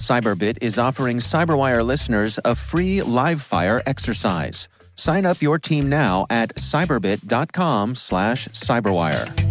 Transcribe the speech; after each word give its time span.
Cyberbit 0.00 0.58
is 0.62 0.78
offering 0.78 1.18
Cyberwire 1.18 1.84
listeners 1.84 2.38
a 2.44 2.54
free 2.54 3.02
live 3.02 3.42
fire 3.42 3.82
exercise. 3.86 4.66
Sign 4.96 5.24
up 5.26 5.40
your 5.40 5.58
team 5.58 5.88
now 5.88 6.26
at 6.30 6.54
cyberbit.com 6.56 7.94
slash 7.94 8.48
cyberwire. 8.48 9.50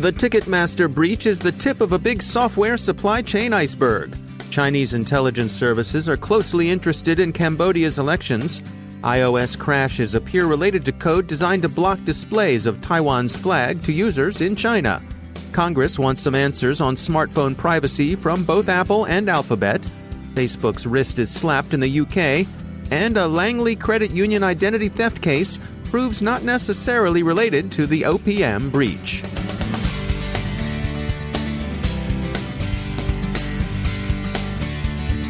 The 0.00 0.12
Ticketmaster 0.12 0.90
breach 0.90 1.26
is 1.26 1.40
the 1.40 1.52
tip 1.52 1.80
of 1.80 1.92
a 1.92 1.98
big 1.98 2.22
software 2.22 2.76
supply 2.76 3.20
chain 3.22 3.52
iceberg. 3.52 4.16
Chinese 4.50 4.94
intelligence 4.94 5.52
services 5.52 6.08
are 6.08 6.16
closely 6.16 6.70
interested 6.70 7.18
in 7.18 7.32
Cambodia's 7.32 7.98
elections. 7.98 8.62
iOS 9.02 9.58
crashes 9.58 10.14
appear 10.14 10.46
related 10.46 10.84
to 10.84 10.92
code 10.92 11.26
designed 11.26 11.62
to 11.62 11.68
block 11.68 11.98
displays 12.04 12.66
of 12.66 12.80
Taiwan's 12.80 13.34
flag 13.34 13.82
to 13.84 13.92
users 13.92 14.40
in 14.42 14.54
China. 14.54 15.02
Congress 15.52 15.98
wants 15.98 16.20
some 16.20 16.34
answers 16.34 16.80
on 16.80 16.96
smartphone 16.96 17.56
privacy 17.56 18.14
from 18.14 18.44
both 18.44 18.68
Apple 18.68 19.06
and 19.06 19.28
Alphabet. 19.28 19.80
Facebook's 20.34 20.86
wrist 20.86 21.18
is 21.18 21.32
slapped 21.32 21.74
in 21.74 21.80
the 21.80 22.00
UK. 22.00 22.46
And 22.90 23.16
a 23.16 23.26
Langley 23.26 23.76
Credit 23.76 24.10
Union 24.10 24.42
identity 24.42 24.88
theft 24.88 25.22
case 25.22 25.58
proves 25.84 26.20
not 26.20 26.42
necessarily 26.42 27.22
related 27.22 27.72
to 27.72 27.86
the 27.86 28.02
OPM 28.02 28.70
breach. 28.70 29.22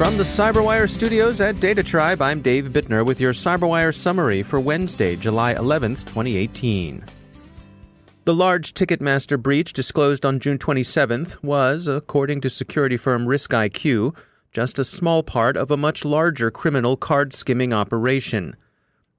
From 0.01 0.17
the 0.17 0.25
Cyberwire 0.25 0.89
studios 0.89 1.43
at 1.43 1.61
Data 1.61 1.83
Tribe, 1.83 2.23
I'm 2.23 2.41
Dave 2.41 2.71
Bittner 2.71 3.05
with 3.05 3.21
your 3.21 3.35
Cyberwire 3.35 3.95
summary 3.95 4.43
for 4.43 4.59
Wednesday, 4.59 5.15
July 5.15 5.53
11th, 5.53 6.07
2018. 6.07 7.05
The 8.25 8.35
large 8.35 8.73
Ticketmaster 8.73 9.39
breach 9.39 9.75
disclosed 9.75 10.25
on 10.25 10.41
June 10.41 10.57
27th 10.57 11.43
was, 11.43 11.87
according 11.87 12.41
to 12.41 12.49
security 12.49 12.97
firm 12.97 13.27
RiskIQ, 13.27 14.17
just 14.53 14.79
a 14.79 14.85
small 14.85 15.23
part 15.23 15.59
of 15.59 15.71
a 15.71 15.77
much 15.77 16.03
larger 16.03 16.51
criminal 16.51 16.97
card 16.97 17.35
skimming 17.35 17.75
operation. 17.75 18.57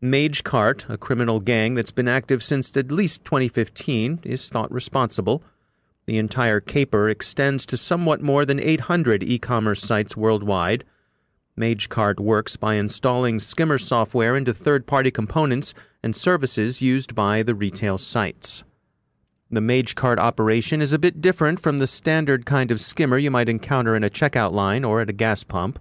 MageCart, 0.02 0.90
a 0.90 0.98
criminal 0.98 1.40
gang 1.40 1.75
that's 1.75 1.92
been 1.92 2.08
active 2.08 2.44
since 2.44 2.75
at 2.75 2.92
least 2.92 3.24
2015, 3.24 4.22
is 4.24 4.50
thought 4.50 4.74
responsible. 4.74 5.44
The 6.06 6.17
entire 6.17 6.59
caper 6.59 7.09
extends 7.09 7.66
to 7.67 7.78
somewhat 7.78 8.22
more 8.22 8.45
than 8.45 8.59
800 8.59 9.23
e 9.23 9.38
commerce 9.38 9.81
sites 9.81 10.17
worldwide. 10.17 10.84
MageCart 11.57 12.19
works 12.19 12.57
by 12.57 12.75
installing 12.75 13.39
skimmer 13.39 13.78
software 13.78 14.35
into 14.35 14.53
third 14.53 14.88
party 14.88 15.12
components 15.12 15.73
and 16.01 16.16
services 16.16 16.81
used 16.81 17.13
by 17.13 17.44
the 17.44 17.53
retail 17.53 17.97
sites. 17.97 18.63
The 19.51 19.59
MageCart 19.59 20.17
operation 20.17 20.81
is 20.81 20.94
a 20.94 21.00
bit 21.00 21.19
different 21.19 21.59
from 21.59 21.79
the 21.79 21.88
standard 21.88 22.45
kind 22.45 22.72
of 22.72 22.79
skimmer 22.79 23.18
you 23.18 23.29
might 23.29 23.50
encounter 23.50 23.95
in 23.95 24.03
a 24.03 24.09
checkout 24.09 24.53
line 24.53 24.85
or 24.85 25.01
at 25.01 25.09
a 25.09 25.13
gas 25.13 25.44
pump. 25.44 25.78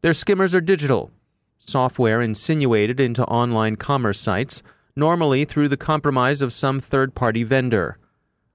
Their 0.00 0.14
skimmers 0.14 0.54
are 0.54 0.60
digital, 0.62 1.12
software 1.58 2.22
insinuated 2.22 3.00
into 3.00 3.24
online 3.26 3.76
commerce 3.76 4.18
sites, 4.18 4.62
normally 4.96 5.44
through 5.44 5.68
the 5.68 5.76
compromise 5.76 6.40
of 6.40 6.52
some 6.52 6.80
third 6.80 7.14
party 7.14 7.42
vendor. 7.42 7.98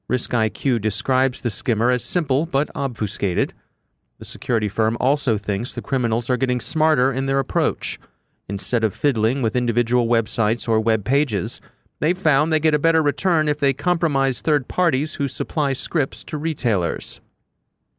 RiskIQ 0.09 0.81
describes 0.81 1.41
the 1.41 1.51
skimmer 1.51 1.91
as 1.91 2.03
simple 2.03 2.47
but 2.47 2.71
obfuscated. 2.73 3.53
The 4.17 4.25
security 4.25 4.67
firm 4.67 4.97
also 4.99 5.37
thinks 5.37 5.73
the 5.73 5.83
criminals 5.83 6.29
are 6.29 6.37
getting 6.37 6.59
smarter 6.59 7.13
in 7.13 7.27
their 7.27 7.37
approach. 7.37 7.99
Instead 8.49 8.83
of 8.83 8.95
fiddling 8.95 9.43
with 9.43 9.55
individual 9.55 10.07
websites 10.07 10.67
or 10.67 10.79
web 10.79 11.05
pages, 11.05 11.61
they've 11.99 12.17
found 12.17 12.51
they 12.51 12.59
get 12.59 12.73
a 12.73 12.79
better 12.79 13.03
return 13.03 13.47
if 13.47 13.59
they 13.59 13.71
compromise 13.71 14.41
third 14.41 14.67
parties 14.67 15.15
who 15.15 15.27
supply 15.27 15.73
scripts 15.73 16.23
to 16.23 16.37
retailers. 16.37 17.21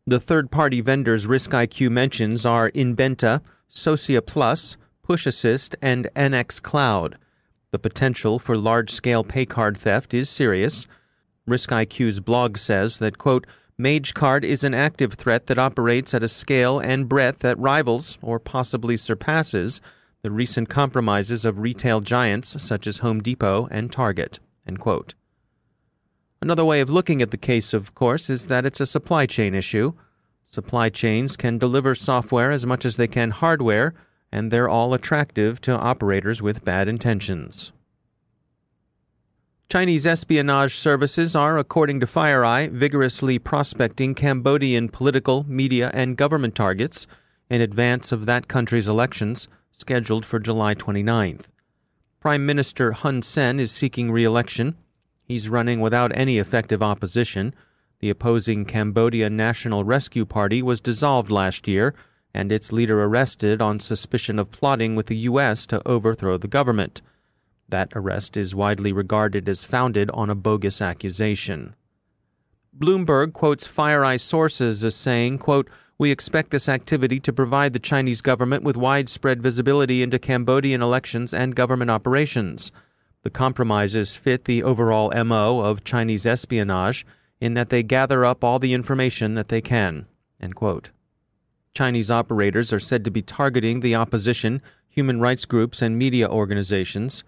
The 0.04 0.19
third 0.19 0.50
party 0.50 0.81
vendors 0.81 1.27
RiskIQ 1.27 1.91
mentions 1.91 2.44
are 2.44 2.72
Inbenta, 2.72 3.41
Socia 3.71 4.27
Plus, 4.27 4.77
PushAssist, 5.09 5.77
and 5.81 6.10
Annex 6.16 6.59
Cloud. 6.59 7.16
The 7.71 7.78
potential 7.78 8.41
for 8.41 8.56
large 8.56 8.91
scale 8.91 9.22
paycard 9.22 9.77
theft 9.77 10.12
is 10.12 10.28
serious 10.28 10.88
RiskIQ's 11.50 12.20
blog 12.20 12.56
says 12.56 12.98
that, 13.00 13.18
quote, 13.18 13.46
MageCart 13.78 14.44
is 14.44 14.62
an 14.62 14.74
active 14.74 15.14
threat 15.14 15.46
that 15.46 15.58
operates 15.58 16.14
at 16.14 16.22
a 16.22 16.28
scale 16.28 16.78
and 16.78 17.08
breadth 17.08 17.38
that 17.40 17.58
rivals, 17.58 18.18
or 18.20 18.38
possibly 18.38 18.96
surpasses, 18.96 19.80
the 20.22 20.30
recent 20.30 20.68
compromises 20.68 21.44
of 21.44 21.58
retail 21.58 22.00
giants 22.00 22.62
such 22.62 22.86
as 22.86 22.98
Home 22.98 23.22
Depot 23.22 23.68
and 23.70 23.90
Target. 23.90 24.38
Another 26.42 26.64
way 26.64 26.80
of 26.80 26.90
looking 26.90 27.22
at 27.22 27.30
the 27.30 27.36
case, 27.36 27.74
of 27.74 27.94
course, 27.94 28.30
is 28.30 28.46
that 28.46 28.64
it's 28.64 28.80
a 28.80 28.86
supply 28.86 29.26
chain 29.26 29.54
issue. 29.54 29.92
Supply 30.44 30.88
chains 30.88 31.36
can 31.36 31.58
deliver 31.58 31.94
software 31.94 32.50
as 32.50 32.66
much 32.66 32.84
as 32.84 32.96
they 32.96 33.08
can 33.08 33.30
hardware, 33.30 33.94
and 34.30 34.50
they're 34.50 34.68
all 34.68 34.94
attractive 34.94 35.60
to 35.62 35.76
operators 35.76 36.40
with 36.40 36.64
bad 36.64 36.86
intentions. 36.86 37.72
Chinese 39.70 40.04
espionage 40.04 40.75
services 40.75 41.36
are, 41.36 41.56
according 41.56 42.00
to 42.00 42.06
FireEye, 42.06 42.72
vigorously 42.72 43.38
prospecting 43.38 44.16
Cambodian 44.16 44.88
political, 44.88 45.44
media, 45.44 45.92
and 45.94 46.16
government 46.16 46.56
targets 46.56 47.06
in 47.48 47.60
advance 47.60 48.10
of 48.10 48.26
that 48.26 48.48
country's 48.48 48.88
elections, 48.88 49.47
scheduled 49.70 50.26
for 50.26 50.41
July 50.41 50.75
29th. 50.75 51.44
Prime 52.19 52.44
Minister 52.44 52.91
Hun 52.91 53.22
Sen 53.22 53.60
is 53.60 53.70
seeking 53.70 54.10
re 54.10 54.25
election. 54.25 54.76
He's 55.22 55.48
running 55.48 55.80
without 55.80 56.10
any 56.16 56.38
effective 56.38 56.82
opposition. 56.82 57.54
The 58.00 58.10
opposing 58.10 58.64
Cambodia 58.64 59.30
National 59.30 59.84
Rescue 59.84 60.25
Party 60.25 60.62
was 60.62 60.80
dissolved 60.80 61.30
last 61.30 61.69
year 61.69 61.94
and 62.34 62.50
its 62.50 62.72
leader 62.72 63.04
arrested 63.04 63.62
on 63.62 63.78
suspicion 63.78 64.41
of 64.41 64.50
plotting 64.50 64.97
with 64.97 65.06
the 65.06 65.16
U.S. 65.19 65.64
to 65.66 65.80
overthrow 65.86 66.36
the 66.36 66.48
government. 66.48 67.03
That 67.70 67.92
arrest 67.94 68.36
is 68.36 68.54
widely 68.54 68.92
regarded 68.92 69.48
as 69.48 69.64
founded 69.64 70.10
on 70.10 70.31
a 70.31 70.34
bogus 70.34 70.82
accusation. 70.82 71.75
Bloomberg 72.76 73.32
quotes 73.32 73.66
FireEye 73.66 74.20
sources 74.20 74.84
as 74.84 74.94
saying, 74.94 75.38
quote, 75.38 75.69
We 75.98 76.10
expect 76.10 76.50
this 76.50 76.68
activity 76.68 77.21
to 77.21 77.33
provide 77.33 77.72
the 77.72 77.78
Chinese 77.78 78.21
government 78.21 78.62
with 78.62 78.77
widespread 78.77 79.42
visibility 79.42 80.03
into 80.03 80.18
Cambodian 80.18 80.83
elections 80.83 81.34
and 81.34 81.56
government 81.56 81.91
operations. 81.91 82.72
The 83.22 83.30
compromises 83.30 84.16
fit 84.16 84.44
the 84.44 84.62
overall 84.62 85.12
MO 85.24 85.60
of 85.60 85.84
Chinese 85.84 86.27
espionage 86.27 87.04
in 87.41 87.54
that 87.54 87.71
they 87.71 87.83
gather 87.83 88.24
up 88.24 88.44
all 88.44 88.59
the 88.59 88.72
information 88.72 89.34
that 89.34 89.48
they 89.48 89.60
can. 89.60 90.06
Chinese 91.74 92.10
operators 92.10 92.72
are 92.72 92.78
said 92.78 93.04
to 93.04 93.10
be 93.10 93.22
targeting 93.22 93.80
the 93.80 93.94
opposition, 93.94 94.62
human 94.89 95.21
rights 95.21 95.44
groups, 95.44 95.83
and 95.83 95.98
media 95.98 96.28
organizations. 96.28 97.24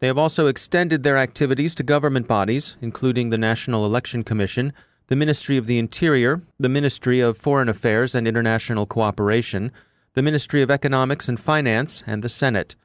They 0.00 0.06
have 0.06 0.18
also 0.18 0.46
extended 0.46 1.02
their 1.02 1.18
activities 1.18 1.74
to 1.76 1.82
government 1.82 2.28
bodies, 2.28 2.76
including 2.80 3.30
the 3.30 3.38
National 3.38 3.84
Election 3.84 4.22
Commission, 4.22 4.72
the 5.08 5.16
Ministry 5.16 5.56
of 5.56 5.66
the 5.66 5.78
Interior, 5.78 6.42
the 6.60 6.68
Ministry 6.68 7.20
of 7.20 7.36
Foreign 7.36 7.68
Affairs 7.68 8.14
and 8.14 8.28
International 8.28 8.86
Cooperation, 8.86 9.72
the 10.14 10.22
Ministry 10.22 10.62
of 10.62 10.70
Economics 10.70 11.28
and 11.28 11.40
Finance, 11.40 12.04
and 12.06 12.22
the 12.22 12.28
Senate. 12.28 12.76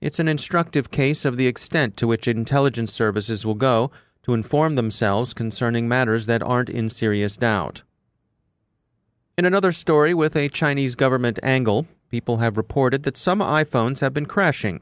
It's 0.00 0.18
an 0.18 0.28
instructive 0.28 0.90
case 0.90 1.24
of 1.24 1.36
the 1.36 1.46
extent 1.46 1.96
to 1.98 2.06
which 2.06 2.28
intelligence 2.28 2.92
services 2.92 3.44
will 3.44 3.54
go 3.54 3.90
to 4.22 4.34
inform 4.34 4.76
themselves 4.76 5.34
concerning 5.34 5.88
matters 5.88 6.26
that 6.26 6.42
aren't 6.42 6.70
in 6.70 6.88
serious 6.88 7.36
doubt. 7.36 7.82
In 9.36 9.44
another 9.44 9.72
story 9.72 10.14
with 10.14 10.36
a 10.36 10.48
Chinese 10.48 10.94
government 10.94 11.38
angle, 11.42 11.86
people 12.10 12.38
have 12.38 12.56
reported 12.56 13.02
that 13.02 13.16
some 13.16 13.40
iPhones 13.40 14.00
have 14.00 14.12
been 14.12 14.26
crashing, 14.26 14.80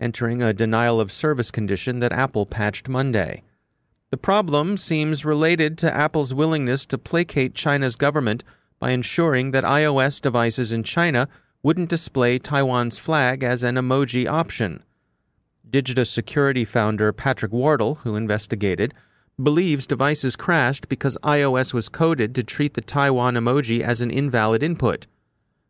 entering 0.00 0.42
a 0.42 0.52
denial 0.52 1.00
of 1.00 1.12
service 1.12 1.50
condition 1.50 1.98
that 1.98 2.12
Apple 2.12 2.46
patched 2.46 2.88
Monday. 2.88 3.42
The 4.10 4.16
problem 4.16 4.76
seems 4.76 5.24
related 5.24 5.76
to 5.78 5.94
Apple's 5.94 6.32
willingness 6.32 6.86
to 6.86 6.98
placate 6.98 7.54
China's 7.54 7.96
government 7.96 8.42
by 8.78 8.90
ensuring 8.90 9.50
that 9.50 9.64
iOS 9.64 10.20
devices 10.20 10.72
in 10.72 10.82
China 10.82 11.28
wouldn't 11.62 11.90
display 11.90 12.38
Taiwan's 12.38 12.98
flag 12.98 13.42
as 13.42 13.62
an 13.62 13.74
emoji 13.74 14.26
option. 14.26 14.82
Digita 15.68 16.06
Security 16.06 16.64
founder 16.64 17.12
Patrick 17.12 17.52
Wardle, 17.52 17.96
who 17.96 18.16
investigated, 18.16 18.94
believes 19.42 19.86
devices 19.86 20.36
crashed 20.36 20.88
because 20.88 21.18
iOS 21.22 21.74
was 21.74 21.88
coded 21.88 22.34
to 22.34 22.42
treat 22.42 22.74
the 22.74 22.80
Taiwan 22.80 23.34
emoji 23.34 23.80
as 23.80 24.00
an 24.00 24.10
invalid 24.10 24.62
input. 24.62 25.06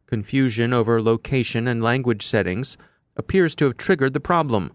Confusion 0.06 0.72
over 0.72 1.02
location 1.02 1.66
and 1.66 1.82
language 1.82 2.24
settings 2.24 2.76
appears 3.18 3.54
to 3.56 3.64
have 3.66 3.76
triggered 3.76 4.14
the 4.14 4.20
problem. 4.20 4.72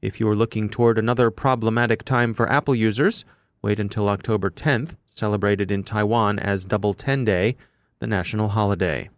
If 0.00 0.20
you 0.20 0.28
are 0.28 0.36
looking 0.36 0.70
toward 0.70 0.96
another 0.96 1.30
problematic 1.30 2.04
time 2.04 2.32
for 2.32 2.50
Apple 2.50 2.74
users, 2.74 3.24
wait 3.60 3.78
until 3.78 4.08
October 4.08 4.48
10th, 4.48 4.96
celebrated 5.06 5.70
in 5.70 5.82
Taiwan 5.82 6.38
as 6.38 6.64
Double 6.64 6.94
10 6.94 7.24
Day, 7.24 7.56
the 7.98 8.06
national 8.06 8.48
holiday. 8.48 9.10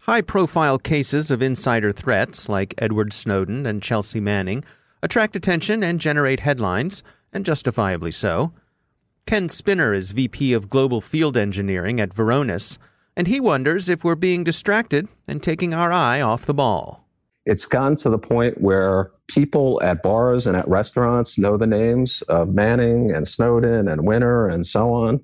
High 0.00 0.20
profile 0.20 0.78
cases 0.78 1.30
of 1.30 1.40
insider 1.40 1.92
threats, 1.92 2.48
like 2.48 2.74
Edward 2.78 3.12
Snowden 3.12 3.64
and 3.64 3.82
Chelsea 3.82 4.20
Manning, 4.20 4.64
attract 5.02 5.36
attention 5.36 5.82
and 5.82 6.00
generate 6.00 6.40
headlines 6.40 7.02
and 7.32 7.46
justifiably 7.46 8.10
so. 8.10 8.52
Ken 9.24 9.48
Spinner 9.48 9.94
is 9.94 10.12
VP 10.12 10.52
of 10.52 10.68
Global 10.68 11.00
Field 11.00 11.36
Engineering 11.36 12.00
at 12.00 12.10
Varonis, 12.10 12.76
and 13.16 13.28
he 13.28 13.38
wonders 13.38 13.88
if 13.88 14.02
we're 14.02 14.14
being 14.14 14.42
distracted 14.42 15.06
and 15.28 15.42
taking 15.42 15.72
our 15.72 15.92
eye 15.92 16.20
off 16.20 16.44
the 16.44 16.54
ball. 16.54 17.06
It's 17.46 17.66
gotten 17.66 17.96
to 17.96 18.10
the 18.10 18.18
point 18.18 18.60
where 18.60 19.10
people 19.28 19.80
at 19.82 20.02
bars 20.02 20.46
and 20.46 20.56
at 20.56 20.68
restaurants 20.68 21.38
know 21.38 21.56
the 21.56 21.66
names 21.66 22.22
of 22.22 22.54
Manning 22.54 23.10
and 23.10 23.26
Snowden 23.26 23.88
and 23.88 24.06
Winner 24.06 24.48
and 24.48 24.66
so 24.66 24.92
on, 24.92 25.20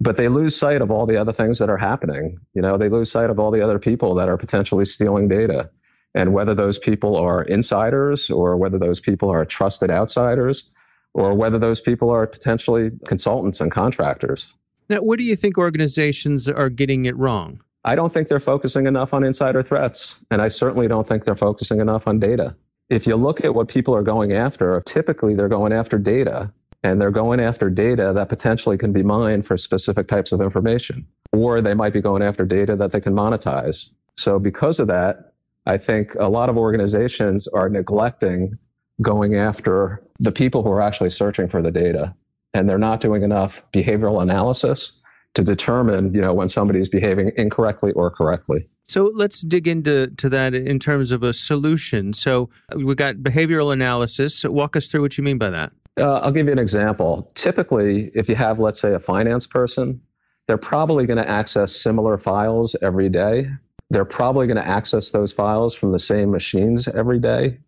but 0.00 0.16
they 0.16 0.28
lose 0.28 0.56
sight 0.56 0.82
of 0.82 0.90
all 0.90 1.06
the 1.06 1.16
other 1.16 1.32
things 1.32 1.58
that 1.58 1.70
are 1.70 1.76
happening. 1.76 2.38
You 2.54 2.62
know, 2.62 2.76
they 2.76 2.88
lose 2.88 3.10
sight 3.10 3.30
of 3.30 3.38
all 3.38 3.50
the 3.50 3.62
other 3.62 3.78
people 3.78 4.14
that 4.14 4.28
are 4.28 4.36
potentially 4.36 4.84
stealing 4.84 5.28
data. 5.28 5.70
And 6.14 6.32
whether 6.32 6.54
those 6.54 6.78
people 6.78 7.16
are 7.16 7.42
insiders 7.42 8.30
or 8.30 8.56
whether 8.56 8.78
those 8.78 9.00
people 9.00 9.30
are 9.30 9.44
trusted 9.44 9.90
outsiders 9.90 10.70
or 11.12 11.34
whether 11.34 11.58
those 11.58 11.80
people 11.80 12.10
are 12.10 12.26
potentially 12.26 12.90
consultants 13.06 13.60
and 13.60 13.70
contractors. 13.70 14.54
Now, 14.88 14.98
what 14.98 15.18
do 15.18 15.24
you 15.24 15.36
think 15.36 15.58
organizations 15.58 16.48
are 16.48 16.70
getting 16.70 17.04
it 17.04 17.16
wrong? 17.16 17.60
I 17.86 17.94
don't 17.94 18.12
think 18.12 18.26
they're 18.26 18.40
focusing 18.40 18.86
enough 18.86 19.14
on 19.14 19.22
insider 19.22 19.62
threats, 19.62 20.18
and 20.32 20.42
I 20.42 20.48
certainly 20.48 20.88
don't 20.88 21.06
think 21.06 21.24
they're 21.24 21.36
focusing 21.36 21.80
enough 21.80 22.08
on 22.08 22.18
data. 22.18 22.56
If 22.90 23.06
you 23.06 23.14
look 23.14 23.44
at 23.44 23.54
what 23.54 23.68
people 23.68 23.94
are 23.94 24.02
going 24.02 24.32
after, 24.32 24.82
typically 24.86 25.36
they're 25.36 25.48
going 25.48 25.72
after 25.72 25.96
data, 25.96 26.52
and 26.82 27.00
they're 27.00 27.12
going 27.12 27.38
after 27.38 27.70
data 27.70 28.12
that 28.12 28.28
potentially 28.28 28.76
can 28.76 28.92
be 28.92 29.04
mined 29.04 29.46
for 29.46 29.56
specific 29.56 30.08
types 30.08 30.32
of 30.32 30.40
information, 30.40 31.06
or 31.32 31.60
they 31.60 31.74
might 31.74 31.92
be 31.92 32.00
going 32.00 32.22
after 32.22 32.44
data 32.44 32.74
that 32.74 32.90
they 32.90 33.00
can 33.00 33.14
monetize. 33.14 33.90
So, 34.16 34.40
because 34.40 34.80
of 34.80 34.88
that, 34.88 35.32
I 35.66 35.78
think 35.78 36.16
a 36.16 36.28
lot 36.28 36.48
of 36.48 36.58
organizations 36.58 37.46
are 37.48 37.68
neglecting 37.68 38.58
going 39.00 39.36
after 39.36 40.02
the 40.18 40.32
people 40.32 40.64
who 40.64 40.70
are 40.70 40.80
actually 40.80 41.10
searching 41.10 41.46
for 41.46 41.62
the 41.62 41.70
data 41.70 42.14
and 42.54 42.68
they're 42.68 42.78
not 42.78 43.00
doing 43.00 43.22
enough 43.22 43.62
behavioral 43.72 44.22
analysis 44.22 45.02
to 45.36 45.44
determine 45.44 46.12
you 46.12 46.20
know 46.20 46.34
when 46.34 46.48
somebody's 46.48 46.88
behaving 46.88 47.30
incorrectly 47.36 47.92
or 47.92 48.10
correctly. 48.10 48.66
So 48.86 49.10
let's 49.14 49.42
dig 49.42 49.68
into 49.68 50.08
to 50.08 50.28
that 50.30 50.54
in 50.54 50.78
terms 50.78 51.12
of 51.12 51.22
a 51.22 51.32
solution. 51.32 52.12
So 52.12 52.48
we've 52.74 52.96
got 52.96 53.16
behavioral 53.16 53.72
analysis. 53.72 54.44
Walk 54.44 54.76
us 54.76 54.88
through 54.88 55.02
what 55.02 55.18
you 55.18 55.24
mean 55.24 55.38
by 55.38 55.50
that. 55.50 55.72
Uh, 55.98 56.18
i'll 56.18 56.32
give 56.32 56.46
you 56.46 56.52
an 56.52 56.58
example. 56.58 57.30
Typically 57.34 58.10
if 58.14 58.28
you 58.28 58.34
have 58.34 58.58
let's 58.58 58.80
say 58.80 58.92
a 58.92 59.00
finance 59.00 59.46
person 59.46 60.00
they're 60.46 60.58
probably 60.58 61.06
going 61.06 61.16
to 61.16 61.28
access 61.28 61.74
similar 61.74 62.18
files 62.18 62.76
every 62.80 63.08
day. 63.08 63.50
They're 63.90 64.04
probably 64.04 64.46
going 64.46 64.58
to 64.58 64.66
access 64.66 65.10
those 65.10 65.32
files 65.32 65.74
from 65.74 65.92
the 65.92 65.98
same 65.98 66.30
machines 66.30 66.86
every 66.88 67.18
day 67.18 67.58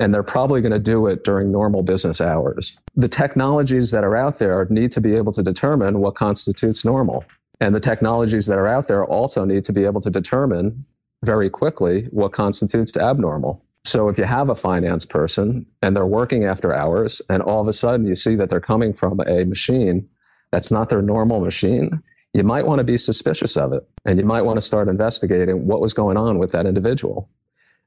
and 0.00 0.14
they're 0.14 0.22
probably 0.22 0.60
going 0.60 0.72
to 0.72 0.78
do 0.78 1.06
it 1.06 1.24
during 1.24 1.50
normal 1.50 1.82
business 1.82 2.20
hours. 2.20 2.78
The 2.94 3.08
technologies 3.08 3.90
that 3.90 4.04
are 4.04 4.16
out 4.16 4.38
there 4.38 4.66
need 4.70 4.92
to 4.92 5.00
be 5.00 5.16
able 5.16 5.32
to 5.32 5.42
determine 5.42 6.00
what 6.00 6.14
constitutes 6.14 6.84
normal. 6.84 7.24
And 7.60 7.74
the 7.74 7.80
technologies 7.80 8.46
that 8.46 8.58
are 8.58 8.68
out 8.68 8.86
there 8.86 9.04
also 9.04 9.44
need 9.44 9.64
to 9.64 9.72
be 9.72 9.84
able 9.84 10.00
to 10.02 10.10
determine 10.10 10.84
very 11.24 11.50
quickly 11.50 12.04
what 12.12 12.32
constitutes 12.32 12.96
abnormal. 12.96 13.64
So 13.84 14.08
if 14.08 14.18
you 14.18 14.24
have 14.24 14.50
a 14.50 14.54
finance 14.54 15.04
person 15.04 15.66
and 15.82 15.96
they're 15.96 16.06
working 16.06 16.44
after 16.44 16.74
hours 16.74 17.22
and 17.28 17.42
all 17.42 17.60
of 17.60 17.68
a 17.68 17.72
sudden 17.72 18.06
you 18.06 18.14
see 18.14 18.34
that 18.36 18.48
they're 18.48 18.60
coming 18.60 18.92
from 18.92 19.20
a 19.26 19.44
machine 19.44 20.08
that's 20.52 20.70
not 20.70 20.88
their 20.88 21.02
normal 21.02 21.40
machine, 21.40 22.02
you 22.34 22.44
might 22.44 22.66
want 22.66 22.78
to 22.78 22.84
be 22.84 22.98
suspicious 22.98 23.56
of 23.56 23.72
it 23.72 23.88
and 24.04 24.18
you 24.18 24.24
might 24.24 24.42
want 24.42 24.58
to 24.58 24.62
start 24.62 24.88
investigating 24.88 25.66
what 25.66 25.80
was 25.80 25.94
going 25.94 26.16
on 26.16 26.38
with 26.38 26.52
that 26.52 26.66
individual. 26.66 27.28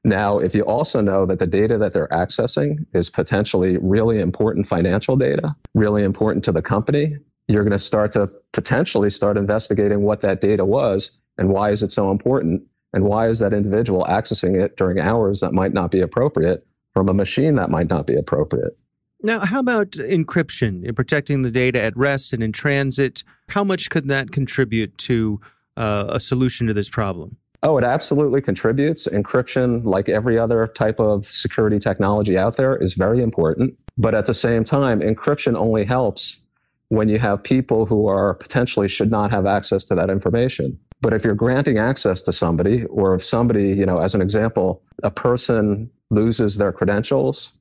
Now, 0.04 0.38
if 0.38 0.54
you 0.54 0.62
also 0.62 1.00
know 1.00 1.26
that 1.26 1.38
the 1.38 1.46
data 1.46 1.78
that 1.78 1.92
they're 1.92 2.08
accessing 2.08 2.84
is 2.92 3.08
potentially 3.08 3.76
really 3.76 4.20
important 4.20 4.66
financial 4.66 5.16
data, 5.16 5.54
really 5.74 6.02
important 6.02 6.44
to 6.44 6.52
the 6.52 6.62
company, 6.62 7.16
you're 7.46 7.62
going 7.62 7.72
to 7.72 7.78
start 7.78 8.12
to 8.12 8.28
potentially 8.52 9.10
start 9.10 9.36
investigating 9.36 10.02
what 10.02 10.20
that 10.20 10.40
data 10.40 10.64
was 10.64 11.18
and 11.38 11.50
why 11.50 11.70
is 11.70 11.82
it 11.82 11.92
so 11.92 12.10
important 12.10 12.62
and 12.92 13.04
why 13.04 13.28
is 13.28 13.38
that 13.38 13.52
individual 13.52 14.04
accessing 14.08 14.60
it 14.60 14.76
during 14.76 14.98
hours 14.98 15.40
that 15.40 15.52
might 15.52 15.72
not 15.72 15.90
be 15.90 16.00
appropriate 16.00 16.66
from 16.92 17.08
a 17.08 17.14
machine 17.14 17.54
that 17.54 17.70
might 17.70 17.88
not 17.88 18.06
be 18.06 18.14
appropriate. 18.14 18.76
Now, 19.22 19.40
how 19.40 19.60
about 19.60 19.92
encryption 19.92 20.84
in 20.84 20.94
protecting 20.94 21.42
the 21.42 21.50
data 21.50 21.80
at 21.80 21.96
rest 21.96 22.32
and 22.32 22.42
in 22.42 22.52
transit? 22.52 23.22
How 23.50 23.62
much 23.62 23.88
could 23.88 24.08
that 24.08 24.32
contribute 24.32 24.98
to 24.98 25.40
uh, 25.76 26.06
a 26.08 26.20
solution 26.20 26.66
to 26.66 26.74
this 26.74 26.90
problem? 26.90 27.36
Oh, 27.64 27.78
it 27.78 27.84
absolutely 27.84 28.40
contributes. 28.40 29.06
Encryption, 29.06 29.84
like 29.84 30.08
every 30.08 30.36
other 30.36 30.66
type 30.66 30.98
of 30.98 31.26
security 31.26 31.78
technology 31.78 32.36
out 32.36 32.56
there, 32.56 32.76
is 32.76 32.94
very 32.94 33.22
important. 33.22 33.74
But 33.96 34.14
at 34.14 34.26
the 34.26 34.34
same 34.34 34.64
time, 34.64 35.00
encryption 35.00 35.54
only 35.54 35.84
helps 35.84 36.40
when 36.88 37.08
you 37.08 37.18
have 37.20 37.42
people 37.42 37.86
who 37.86 38.08
are 38.08 38.34
potentially 38.34 38.88
should 38.88 39.10
not 39.10 39.30
have 39.30 39.46
access 39.46 39.84
to 39.86 39.94
that 39.94 40.10
information. 40.10 40.78
But 41.00 41.12
if 41.12 41.24
you're 41.24 41.34
granting 41.34 41.78
access 41.78 42.20
to 42.22 42.32
somebody, 42.32 42.84
or 42.86 43.14
if 43.14 43.24
somebody, 43.24 43.68
you 43.70 43.86
know, 43.86 43.98
as 43.98 44.14
an 44.14 44.20
example, 44.20 44.82
a 45.02 45.10
person 45.10 45.88
loses 46.10 46.58
their 46.58 46.72
credentials 46.72 47.52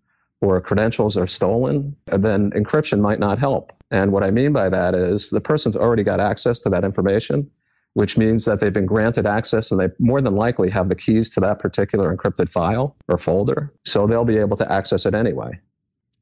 or 0.41 0.60
credentials 0.60 1.15
are 1.15 1.27
stolen, 1.27 1.96
then 2.08 2.50
encryption 2.51 3.00
might 3.00 3.20
not 3.20 3.38
help. 3.38 3.72
And 3.91 4.12
what 4.12 4.24
I 4.24 4.31
mean 4.31 4.51
by 4.51 4.67
that 4.70 4.96
is 4.96 5.29
the 5.29 5.41
person's 5.41 5.77
already 5.77 6.03
got 6.03 6.20
access 6.20 6.62
to 6.62 6.70
that 6.70 6.84
information 6.84 7.50
which 7.93 8.17
means 8.17 8.45
that 8.45 8.60
they've 8.60 8.74
been 8.74 8.86
granted 8.86 9.25
access 9.25 9.71
and 9.71 9.79
they 9.79 9.89
more 10.00 10.21
than 10.21 10.36
likely 10.36 10.69
have 10.69 10.89
the 10.89 10.95
keys 10.95 11.29
to 11.31 11.39
that 11.41 11.60
particular 11.60 12.15
encrypted 12.15 12.50
file 12.50 12.95
or 13.07 13.17
folder. 13.17 13.71
So 13.86 14.07
they'll 14.07 14.25
be 14.25 14.38
able 14.38 14.57
to 14.57 14.71
access 14.71 15.05
it 15.05 15.13
anyway. 15.13 15.60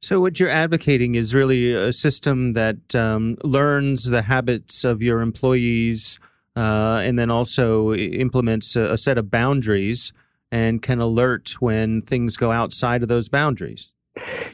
So, 0.02 0.22
what 0.22 0.40
you're 0.40 0.50
advocating 0.50 1.16
is 1.16 1.36
really 1.36 1.74
a 1.74 1.92
system 1.92 2.54
that 2.54 2.96
um, 2.96 3.36
learns 3.44 4.06
the 4.06 4.22
habits 4.22 4.86
of 4.86 5.02
your 5.02 5.20
employees 5.20 6.20
uh, 6.56 7.02
and 7.04 7.20
then 7.20 7.30
also 7.30 7.94
implements 7.94 8.78
a, 8.78 8.94
a 8.94 8.98
set 8.98 9.18
of 9.18 9.30
boundaries 9.30 10.14
and 10.52 10.82
can 10.82 11.00
alert 11.00 11.62
when 11.62 12.02
things 12.02 12.38
go 12.38 12.52
outside 12.52 13.04
of 13.04 13.10
those 13.10 13.30
boundaries. 13.30 13.94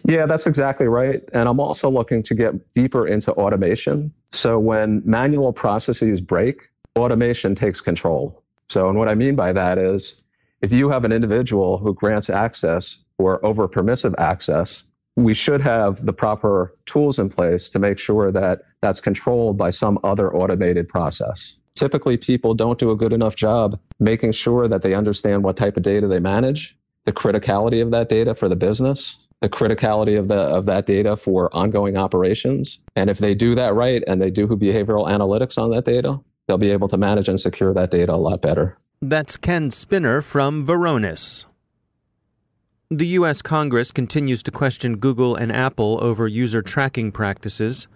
Yeah, 0.07 0.25
that's 0.25 0.45
exactly 0.45 0.87
right. 0.87 1.23
And 1.33 1.47
I'm 1.47 1.59
also 1.59 1.89
looking 1.89 2.21
to 2.23 2.35
get 2.35 2.73
deeper 2.73 3.07
into 3.07 3.31
automation. 3.33 4.13
So 4.31 4.59
when 4.59 5.01
manual 5.05 5.53
processes 5.53 6.21
break, 6.21 6.69
automation 6.97 7.55
takes 7.55 7.81
control. 7.81 8.41
So, 8.69 8.89
and 8.89 8.97
what 8.97 9.09
I 9.09 9.15
mean 9.15 9.35
by 9.35 9.53
that 9.53 9.77
is 9.77 10.21
if 10.61 10.71
you 10.71 10.89
have 10.89 11.03
an 11.03 11.11
individual 11.11 11.77
who 11.77 11.93
grants 11.93 12.29
access 12.29 13.03
or 13.17 13.45
over 13.45 13.67
permissive 13.67 14.15
access, 14.17 14.83
we 15.15 15.33
should 15.33 15.61
have 15.61 16.05
the 16.05 16.13
proper 16.13 16.75
tools 16.85 17.19
in 17.19 17.29
place 17.29 17.69
to 17.69 17.79
make 17.79 17.97
sure 17.97 18.31
that 18.31 18.61
that's 18.81 18.99
controlled 18.99 19.57
by 19.57 19.69
some 19.69 19.99
other 20.03 20.33
automated 20.35 20.89
process. 20.89 21.55
Typically, 21.75 22.17
people 22.17 22.53
don't 22.53 22.79
do 22.79 22.91
a 22.91 22.95
good 22.95 23.13
enough 23.13 23.35
job 23.35 23.79
making 23.99 24.31
sure 24.31 24.67
that 24.67 24.81
they 24.81 24.93
understand 24.93 25.43
what 25.43 25.57
type 25.57 25.77
of 25.77 25.83
data 25.83 26.07
they 26.07 26.19
manage, 26.19 26.77
the 27.03 27.13
criticality 27.13 27.81
of 27.81 27.91
that 27.91 28.09
data 28.09 28.33
for 28.33 28.49
the 28.49 28.55
business, 28.55 29.25
the 29.41 29.49
criticality 29.49 30.17
of 30.17 30.27
the 30.27 30.37
of 30.37 30.65
that 30.65 30.85
data 30.85 31.17
for 31.17 31.53
ongoing 31.55 31.97
operations. 31.97 32.79
And 32.95 33.09
if 33.09 33.19
they 33.19 33.35
do 33.35 33.55
that 33.55 33.73
right 33.75 34.03
and 34.07 34.21
they 34.21 34.31
do 34.31 34.47
behavioral 34.47 35.07
analytics 35.07 35.57
on 35.61 35.69
that 35.71 35.85
data, 35.85 36.19
they'll 36.47 36.57
be 36.57 36.71
able 36.71 36.87
to 36.87 36.97
manage 36.97 37.29
and 37.29 37.39
secure 37.39 37.73
that 37.73 37.91
data 37.91 38.13
a 38.13 38.15
lot 38.15 38.41
better. 38.41 38.77
That's 39.01 39.37
Ken 39.37 39.71
Spinner 39.71 40.21
from 40.21 40.65
Varonis. 40.65 41.45
The 42.89 43.07
U.S. 43.07 43.41
Congress 43.41 43.91
continues 43.91 44.43
to 44.43 44.51
question 44.51 44.97
Google 44.97 45.35
and 45.35 45.51
Apple 45.51 45.97
over 46.01 46.27
user 46.27 46.61
tracking 46.61 47.11
practices. 47.11 47.87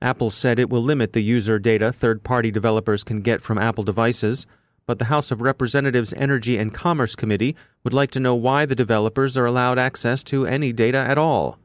Apple 0.00 0.30
said 0.30 0.58
it 0.58 0.68
will 0.68 0.82
limit 0.82 1.12
the 1.12 1.22
user 1.22 1.60
data 1.60 1.92
third 1.92 2.24
party 2.24 2.50
developers 2.50 3.04
can 3.04 3.20
get 3.20 3.40
from 3.40 3.56
Apple 3.56 3.84
devices, 3.84 4.46
but 4.84 4.98
the 4.98 5.06
House 5.06 5.30
of 5.30 5.40
Representatives 5.40 6.12
Energy 6.14 6.58
and 6.58 6.74
Commerce 6.74 7.14
Committee 7.14 7.54
would 7.84 7.92
like 7.92 8.10
to 8.10 8.20
know 8.20 8.34
why 8.34 8.66
the 8.66 8.74
developers 8.74 9.36
are 9.36 9.46
allowed 9.46 9.78
access 9.78 10.24
to 10.24 10.44
any 10.44 10.72
data 10.72 10.98
at 10.98 11.18
all. 11.18 11.58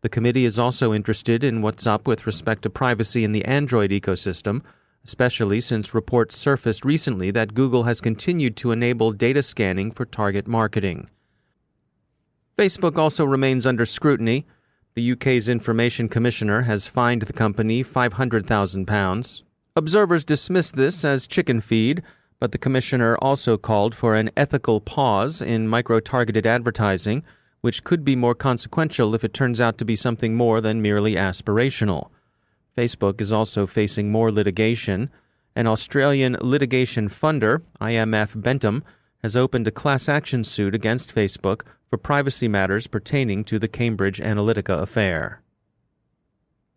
The 0.00 0.08
committee 0.08 0.46
is 0.46 0.58
also 0.58 0.94
interested 0.94 1.44
in 1.44 1.60
what's 1.62 1.86
up 1.86 2.06
with 2.06 2.26
respect 2.26 2.62
to 2.62 2.70
privacy 2.70 3.22
in 3.22 3.32
the 3.32 3.44
Android 3.44 3.90
ecosystem, 3.90 4.62
especially 5.04 5.60
since 5.60 5.94
reports 5.94 6.36
surfaced 6.36 6.84
recently 6.84 7.30
that 7.30 7.54
Google 7.54 7.84
has 7.84 8.00
continued 8.00 8.56
to 8.56 8.72
enable 8.72 9.12
data 9.12 9.42
scanning 9.42 9.90
for 9.90 10.04
target 10.04 10.48
marketing. 10.48 11.08
Facebook 12.56 12.96
also 12.96 13.24
remains 13.24 13.66
under 13.66 13.84
scrutiny. 13.84 14.46
The 14.94 15.12
UK's 15.12 15.48
Information 15.48 16.08
Commissioner 16.08 16.62
has 16.62 16.86
fined 16.86 17.22
the 17.22 17.32
company 17.32 17.82
£500,000. 17.82 19.42
Observers 19.76 20.24
dismiss 20.24 20.70
this 20.70 21.04
as 21.04 21.26
chicken 21.26 21.60
feed, 21.60 22.02
but 22.38 22.52
the 22.52 22.58
Commissioner 22.58 23.16
also 23.16 23.56
called 23.56 23.94
for 23.94 24.14
an 24.14 24.30
ethical 24.36 24.80
pause 24.80 25.42
in 25.42 25.66
micro 25.66 25.98
targeted 25.98 26.46
advertising, 26.46 27.24
which 27.60 27.82
could 27.82 28.04
be 28.04 28.14
more 28.14 28.34
consequential 28.34 29.14
if 29.14 29.24
it 29.24 29.34
turns 29.34 29.60
out 29.60 29.78
to 29.78 29.84
be 29.84 29.96
something 29.96 30.34
more 30.34 30.60
than 30.60 30.80
merely 30.80 31.14
aspirational. 31.14 32.10
Facebook 32.76 33.20
is 33.20 33.32
also 33.32 33.66
facing 33.66 34.10
more 34.10 34.32
litigation. 34.32 35.10
An 35.54 35.66
Australian 35.66 36.36
litigation 36.40 37.08
funder, 37.08 37.62
IMF 37.80 38.40
Bentham, 38.40 38.82
has 39.22 39.36
opened 39.36 39.68
a 39.68 39.70
class 39.70 40.08
action 40.08 40.44
suit 40.44 40.74
against 40.74 41.14
Facebook 41.14 41.62
for 41.88 41.96
privacy 41.96 42.48
matters 42.48 42.86
pertaining 42.86 43.44
to 43.44 43.58
the 43.58 43.68
Cambridge 43.68 44.18
Analytica 44.18 44.80
affair. 44.80 45.40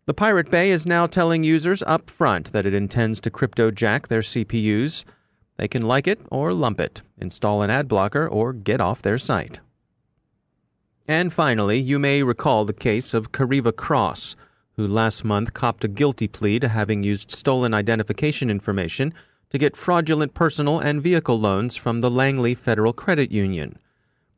The 0.06 0.14
Pirate 0.14 0.50
Bay 0.50 0.70
is 0.70 0.86
now 0.86 1.06
telling 1.06 1.44
users 1.44 1.82
up 1.82 2.08
front 2.08 2.52
that 2.52 2.64
it 2.64 2.72
intends 2.72 3.20
to 3.20 3.30
cryptojack 3.30 4.06
their 4.06 4.22
CPUs. 4.22 5.04
They 5.58 5.68
can 5.68 5.82
like 5.82 6.06
it 6.06 6.20
or 6.30 6.54
lump 6.54 6.80
it, 6.80 7.02
install 7.18 7.60
an 7.60 7.68
ad 7.68 7.88
blocker, 7.88 8.26
or 8.26 8.54
get 8.54 8.80
off 8.80 9.02
their 9.02 9.18
site. 9.18 9.60
And 11.06 11.32
finally, 11.32 11.78
you 11.78 11.98
may 11.98 12.22
recall 12.22 12.64
the 12.64 12.72
case 12.72 13.12
of 13.12 13.32
Kariva 13.32 13.76
Cross, 13.76 14.36
who 14.78 14.86
last 14.86 15.24
month 15.24 15.52
copped 15.54 15.82
a 15.82 15.88
guilty 15.88 16.28
plea 16.28 16.60
to 16.60 16.68
having 16.68 17.02
used 17.02 17.32
stolen 17.32 17.74
identification 17.74 18.48
information 18.48 19.12
to 19.50 19.58
get 19.58 19.76
fraudulent 19.76 20.34
personal 20.34 20.78
and 20.78 21.02
vehicle 21.02 21.36
loans 21.36 21.76
from 21.76 22.00
the 22.00 22.08
Langley 22.08 22.54
Federal 22.54 22.92
Credit 22.92 23.32
Union. 23.32 23.76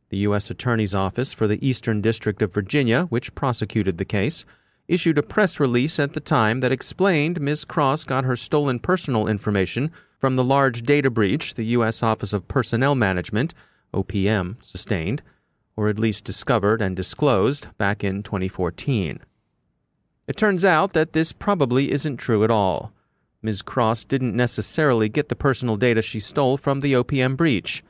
The 0.08 0.16
U.S. 0.28 0.50
Attorney's 0.50 0.94
Office 0.94 1.34
for 1.34 1.46
the 1.46 1.64
Eastern 1.64 2.00
District 2.00 2.40
of 2.40 2.54
Virginia, 2.54 3.02
which 3.10 3.34
prosecuted 3.34 3.98
the 3.98 4.06
case, 4.06 4.46
issued 4.88 5.18
a 5.18 5.22
press 5.22 5.60
release 5.60 6.00
at 6.00 6.14
the 6.14 6.20
time 6.20 6.60
that 6.60 6.72
explained 6.72 7.38
Ms. 7.38 7.66
Cross 7.66 8.04
got 8.04 8.24
her 8.24 8.34
stolen 8.34 8.78
personal 8.78 9.28
information 9.28 9.90
from 10.18 10.36
the 10.36 10.44
large 10.44 10.84
data 10.84 11.10
breach 11.10 11.52
the 11.52 11.66
U.S. 11.76 12.02
Office 12.02 12.32
of 12.32 12.48
Personnel 12.48 12.94
Management, 12.94 13.52
OPM, 13.92 14.56
sustained, 14.64 15.22
or 15.76 15.90
at 15.90 15.98
least 15.98 16.24
discovered 16.24 16.80
and 16.80 16.96
disclosed 16.96 17.76
back 17.76 18.02
in 18.02 18.22
2014. 18.22 19.20
It 20.30 20.36
turns 20.36 20.64
out 20.64 20.92
that 20.92 21.12
this 21.12 21.32
probably 21.32 21.90
isn't 21.90 22.18
true 22.18 22.44
at 22.44 22.52
all. 22.52 22.92
Ms. 23.42 23.62
Cross 23.62 24.04
didn't 24.04 24.36
necessarily 24.36 25.08
get 25.08 25.28
the 25.28 25.34
personal 25.34 25.74
data 25.74 26.02
she 26.02 26.20
stole 26.20 26.56
from 26.56 26.78
the 26.78 26.92
OPM 26.92 27.36
breach. 27.36 27.82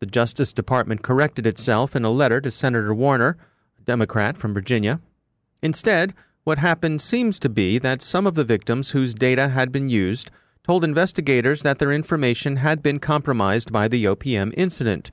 The 0.00 0.04
Justice 0.04 0.52
Department 0.52 1.00
corrected 1.00 1.46
itself 1.46 1.96
in 1.96 2.04
a 2.04 2.10
letter 2.10 2.42
to 2.42 2.50
Senator 2.50 2.92
Warner, 2.92 3.38
a 3.78 3.82
Democrat 3.84 4.36
from 4.36 4.52
Virginia. 4.52 5.00
Instead, 5.62 6.12
what 6.44 6.58
happened 6.58 7.00
seems 7.00 7.38
to 7.38 7.48
be 7.48 7.78
that 7.78 8.02
some 8.02 8.26
of 8.26 8.34
the 8.34 8.44
victims 8.44 8.90
whose 8.90 9.14
data 9.14 9.48
had 9.48 9.72
been 9.72 9.88
used 9.88 10.30
told 10.64 10.84
investigators 10.84 11.62
that 11.62 11.78
their 11.78 11.90
information 11.90 12.56
had 12.56 12.82
been 12.82 12.98
compromised 12.98 13.72
by 13.72 13.88
the 13.88 14.04
OPM 14.04 14.52
incident. 14.58 15.10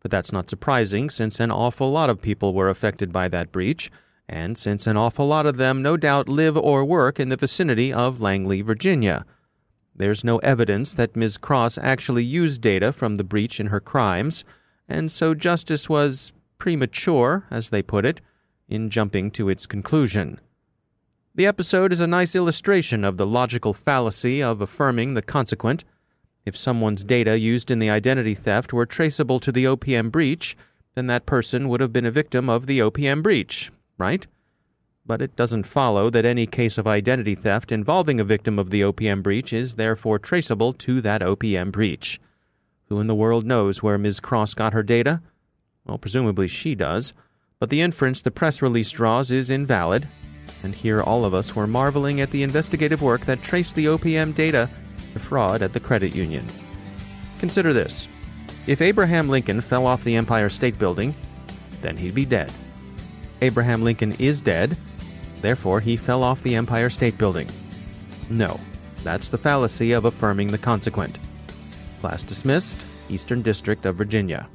But 0.00 0.10
that's 0.10 0.30
not 0.30 0.50
surprising 0.50 1.08
since 1.08 1.40
an 1.40 1.50
awful 1.50 1.90
lot 1.90 2.10
of 2.10 2.20
people 2.20 2.52
were 2.52 2.68
affected 2.68 3.14
by 3.14 3.28
that 3.28 3.50
breach, 3.50 3.90
and 4.28 4.58
since 4.58 4.86
an 4.86 4.96
awful 4.96 5.26
lot 5.26 5.46
of 5.46 5.56
them 5.56 5.80
no 5.80 5.96
doubt 5.96 6.28
live 6.28 6.56
or 6.56 6.84
work 6.84 7.18
in 7.18 7.30
the 7.30 7.36
vicinity 7.36 7.92
of 7.92 8.20
Langley, 8.20 8.60
Virginia. 8.60 9.24
There's 9.94 10.22
no 10.22 10.38
evidence 10.38 10.92
that 10.94 11.16
Ms. 11.16 11.38
Cross 11.38 11.78
actually 11.78 12.24
used 12.24 12.60
data 12.60 12.92
from 12.92 13.16
the 13.16 13.24
breach 13.24 13.58
in 13.58 13.66
her 13.68 13.80
crimes, 13.80 14.44
and 14.88 15.10
so 15.10 15.34
justice 15.34 15.88
was 15.88 16.32
premature, 16.58 17.46
as 17.50 17.70
they 17.70 17.82
put 17.82 18.04
it, 18.04 18.20
in 18.68 18.90
jumping 18.90 19.30
to 19.32 19.48
its 19.48 19.66
conclusion. 19.66 20.38
The 21.34 21.46
episode 21.46 21.92
is 21.92 22.00
a 22.00 22.06
nice 22.06 22.34
illustration 22.34 23.04
of 23.04 23.16
the 23.16 23.26
logical 23.26 23.72
fallacy 23.72 24.42
of 24.42 24.60
affirming 24.60 25.14
the 25.14 25.22
consequent. 25.22 25.84
If 26.44 26.56
someone's 26.56 27.04
data 27.04 27.38
used 27.38 27.70
in 27.70 27.78
the 27.78 27.90
identity 27.90 28.34
theft 28.34 28.72
were 28.72 28.86
traceable 28.86 29.40
to 29.40 29.52
the 29.52 29.64
OPM 29.64 30.10
breach, 30.10 30.56
then 30.94 31.06
that 31.06 31.26
person 31.26 31.68
would 31.68 31.80
have 31.80 31.92
been 31.92 32.06
a 32.06 32.10
victim 32.10 32.48
of 32.48 32.66
the 32.66 32.80
OPM 32.80 33.22
breach, 33.22 33.70
right? 33.98 34.26
but 35.08 35.22
it 35.22 35.34
doesn't 35.34 35.62
follow 35.62 36.10
that 36.10 36.26
any 36.26 36.46
case 36.46 36.76
of 36.76 36.86
identity 36.86 37.34
theft 37.34 37.72
involving 37.72 38.20
a 38.20 38.24
victim 38.24 38.58
of 38.58 38.68
the 38.68 38.82
OPM 38.82 39.22
breach 39.22 39.54
is 39.54 39.74
therefore 39.74 40.18
traceable 40.18 40.74
to 40.74 41.00
that 41.00 41.22
OPM 41.22 41.72
breach. 41.72 42.20
Who 42.90 43.00
in 43.00 43.06
the 43.06 43.14
world 43.14 43.46
knows 43.46 43.82
where 43.82 43.96
Ms. 43.96 44.20
Cross 44.20 44.54
got 44.54 44.74
her 44.74 44.82
data? 44.82 45.22
Well, 45.86 45.96
presumably 45.96 46.46
she 46.46 46.74
does, 46.74 47.14
but 47.58 47.70
the 47.70 47.80
inference 47.80 48.20
the 48.20 48.30
press 48.30 48.60
release 48.60 48.90
draws 48.90 49.30
is 49.30 49.48
invalid, 49.48 50.06
and 50.62 50.74
here 50.74 51.00
all 51.00 51.24
of 51.24 51.32
us 51.32 51.56
were 51.56 51.66
marveling 51.66 52.20
at 52.20 52.30
the 52.30 52.42
investigative 52.42 53.00
work 53.00 53.22
that 53.22 53.42
traced 53.42 53.76
the 53.76 53.86
OPM 53.86 54.34
data 54.34 54.68
to 55.14 55.18
fraud 55.18 55.62
at 55.62 55.72
the 55.72 55.80
credit 55.80 56.14
union. 56.14 56.44
Consider 57.38 57.72
this 57.72 58.08
if 58.66 58.82
Abraham 58.82 59.30
Lincoln 59.30 59.62
fell 59.62 59.86
off 59.86 60.04
the 60.04 60.16
Empire 60.16 60.50
State 60.50 60.78
Building, 60.78 61.14
then 61.80 61.96
he'd 61.96 62.14
be 62.14 62.26
dead. 62.26 62.52
Abraham 63.40 63.82
Lincoln 63.82 64.12
is 64.18 64.40
dead, 64.40 64.76
Therefore, 65.40 65.80
he 65.80 65.96
fell 65.96 66.22
off 66.22 66.42
the 66.42 66.56
Empire 66.56 66.90
State 66.90 67.16
Building. 67.16 67.48
No, 68.28 68.58
that's 69.02 69.28
the 69.28 69.38
fallacy 69.38 69.92
of 69.92 70.04
affirming 70.04 70.48
the 70.48 70.58
consequent. 70.58 71.16
Class 72.00 72.22
dismissed, 72.22 72.86
Eastern 73.08 73.42
District 73.42 73.86
of 73.86 73.96
Virginia. 73.96 74.48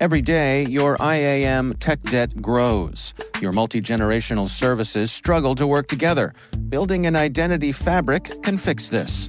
Every 0.00 0.22
day, 0.22 0.64
your 0.66 0.96
IAM 1.00 1.74
tech 1.74 2.00
debt 2.02 2.40
grows. 2.40 3.14
Your 3.40 3.52
multi 3.52 3.82
generational 3.82 4.48
services 4.48 5.10
struggle 5.10 5.56
to 5.56 5.66
work 5.66 5.88
together. 5.88 6.34
Building 6.68 7.06
an 7.06 7.16
identity 7.16 7.72
fabric 7.72 8.42
can 8.42 8.58
fix 8.58 8.88
this. 8.88 9.28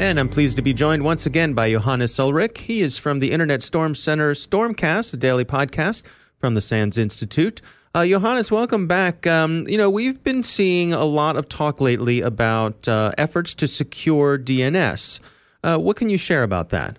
And 0.00 0.18
I'm 0.18 0.30
pleased 0.30 0.56
to 0.56 0.62
be 0.62 0.72
joined 0.72 1.04
once 1.04 1.26
again 1.26 1.52
by 1.52 1.70
Johannes 1.70 2.16
Ullrich. 2.16 2.56
He 2.56 2.80
is 2.80 2.96
from 2.96 3.18
the 3.18 3.32
Internet 3.32 3.62
Storm 3.62 3.94
Center 3.94 4.32
Stormcast, 4.32 5.12
a 5.12 5.18
daily 5.18 5.44
podcast 5.44 6.00
from 6.38 6.54
the 6.54 6.62
SANS 6.62 6.96
Institute. 6.96 7.60
Uh, 7.94 8.06
Johannes, 8.06 8.50
welcome 8.50 8.86
back. 8.86 9.26
Um, 9.26 9.66
you 9.68 9.76
know, 9.76 9.90
we've 9.90 10.24
been 10.24 10.42
seeing 10.42 10.94
a 10.94 11.04
lot 11.04 11.36
of 11.36 11.50
talk 11.50 11.82
lately 11.82 12.22
about 12.22 12.88
uh, 12.88 13.12
efforts 13.18 13.52
to 13.56 13.66
secure 13.66 14.38
DNS. 14.38 15.20
Uh, 15.62 15.76
what 15.76 15.98
can 15.98 16.08
you 16.08 16.16
share 16.16 16.44
about 16.44 16.70
that? 16.70 16.96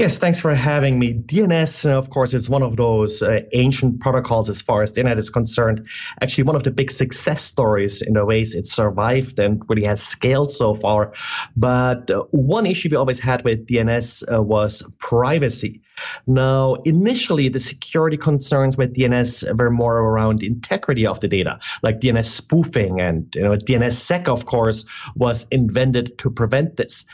Yes, 0.00 0.16
thanks 0.16 0.40
for 0.40 0.54
having 0.54 0.98
me. 0.98 1.12
DNS, 1.12 1.84
uh, 1.84 1.98
of 1.98 2.08
course, 2.08 2.32
is 2.32 2.48
one 2.48 2.62
of 2.62 2.76
those 2.76 3.20
uh, 3.20 3.40
ancient 3.52 4.00
protocols 4.00 4.48
as 4.48 4.62
far 4.62 4.82
as 4.82 4.92
the 4.92 5.00
internet 5.00 5.18
is 5.18 5.28
concerned. 5.28 5.86
Actually, 6.22 6.44
one 6.44 6.56
of 6.56 6.62
the 6.62 6.70
big 6.70 6.90
success 6.90 7.42
stories 7.42 8.00
in 8.00 8.14
the 8.14 8.24
ways 8.24 8.54
it 8.54 8.66
survived 8.66 9.38
and 9.38 9.62
really 9.68 9.84
has 9.84 10.02
scaled 10.02 10.50
so 10.50 10.72
far. 10.72 11.12
But 11.54 12.10
uh, 12.10 12.22
one 12.30 12.64
issue 12.64 12.88
we 12.90 12.96
always 12.96 13.18
had 13.18 13.44
with 13.44 13.66
DNS 13.66 14.24
uh, 14.32 14.42
was 14.42 14.82
privacy. 15.00 15.82
Now, 16.26 16.76
initially, 16.86 17.50
the 17.50 17.60
security 17.60 18.16
concerns 18.16 18.78
with 18.78 18.96
DNS 18.96 19.58
were 19.58 19.70
more 19.70 19.98
around 19.98 20.42
integrity 20.42 21.06
of 21.06 21.20
the 21.20 21.28
data, 21.28 21.58
like 21.82 22.00
DNS 22.00 22.24
spoofing, 22.24 23.02
and 23.02 23.30
you 23.34 23.42
know, 23.42 23.54
DNSSEC, 23.54 24.28
of 24.28 24.46
course, 24.46 24.86
was 25.14 25.46
invented 25.50 26.16
to 26.16 26.30
prevent 26.30 26.76
this. 26.76 27.04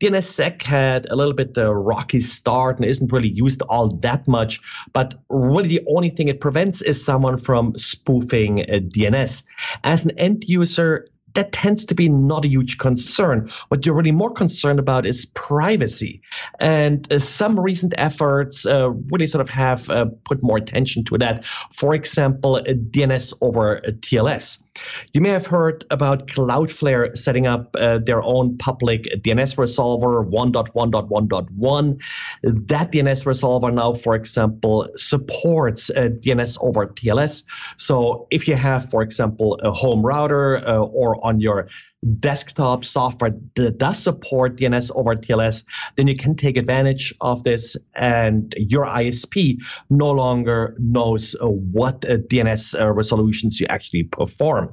DNSSEC 0.00 0.62
had 0.62 1.06
a 1.10 1.16
little 1.16 1.34
bit 1.34 1.56
a 1.56 1.74
rocky 1.74 2.20
start 2.20 2.76
and 2.76 2.84
isn't 2.84 3.12
really 3.12 3.30
used 3.30 3.62
all 3.62 3.88
that 3.88 4.26
much, 4.28 4.60
but 4.92 5.14
really 5.28 5.68
the 5.68 5.86
only 5.88 6.10
thing 6.10 6.28
it 6.28 6.40
prevents 6.40 6.82
is 6.82 7.02
someone 7.02 7.38
from 7.38 7.76
spoofing 7.78 8.58
DNS. 8.68 9.44
As 9.84 10.04
an 10.04 10.18
end 10.18 10.44
user, 10.46 11.06
that 11.36 11.52
tends 11.52 11.84
to 11.84 11.94
be 11.94 12.08
not 12.08 12.44
a 12.44 12.48
huge 12.48 12.78
concern. 12.78 13.48
What 13.68 13.86
you're 13.86 13.94
really 13.94 14.10
more 14.10 14.32
concerned 14.32 14.78
about 14.78 15.06
is 15.06 15.26
privacy. 15.34 16.20
And 16.60 17.10
uh, 17.12 17.18
some 17.18 17.60
recent 17.60 17.94
efforts 17.98 18.66
uh, 18.66 18.90
really 19.12 19.26
sort 19.26 19.42
of 19.42 19.50
have 19.50 19.88
uh, 19.88 20.06
put 20.24 20.42
more 20.42 20.56
attention 20.56 21.04
to 21.04 21.18
that. 21.18 21.44
For 21.72 21.94
example, 21.94 22.60
DNS 22.66 23.34
over 23.42 23.80
TLS. 24.00 24.62
You 25.12 25.20
may 25.20 25.30
have 25.30 25.46
heard 25.46 25.84
about 25.90 26.28
Cloudflare 26.28 27.16
setting 27.16 27.46
up 27.46 27.74
uh, 27.78 27.98
their 27.98 28.22
own 28.22 28.56
public 28.58 29.04
DNS 29.22 29.56
resolver 29.56 30.28
1.1.1.1. 30.30 32.02
That 32.68 32.92
DNS 32.92 33.24
resolver 33.24 33.72
now, 33.72 33.92
for 33.92 34.14
example, 34.14 34.88
supports 34.96 35.90
uh, 35.90 36.08
DNS 36.20 36.58
over 36.60 36.86
TLS. 36.86 37.44
So 37.76 38.26
if 38.30 38.46
you 38.48 38.56
have, 38.56 38.90
for 38.90 39.02
example, 39.02 39.58
a 39.62 39.70
home 39.70 40.04
router 40.04 40.58
uh, 40.68 40.78
or 40.78 41.24
on 41.24 41.40
your 41.40 41.68
desktop 42.18 42.84
software 42.84 43.32
that 43.54 43.78
does 43.78 44.02
support 44.02 44.56
DNS 44.56 44.90
over 44.94 45.14
TLS, 45.14 45.64
then 45.96 46.06
you 46.06 46.16
can 46.16 46.34
take 46.34 46.56
advantage 46.56 47.14
of 47.20 47.42
this, 47.44 47.76
and 47.94 48.54
your 48.56 48.86
ISP 48.86 49.58
no 49.90 50.10
longer 50.10 50.76
knows 50.78 51.34
uh, 51.40 51.48
what 51.48 52.04
uh, 52.04 52.18
DNS 52.18 52.80
uh, 52.80 52.92
resolutions 52.92 53.60
you 53.60 53.66
actually 53.68 54.04
perform. 54.04 54.72